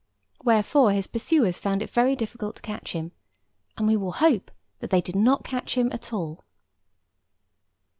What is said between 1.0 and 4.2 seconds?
pursuers found it very difficult to catch him; and we will